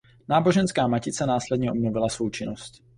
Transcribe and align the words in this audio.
Náboženská 0.27 0.87
matice 0.87 1.25
následně 1.25 1.71
obnovila 1.71 2.09
svou 2.09 2.29
činnost. 2.29 2.83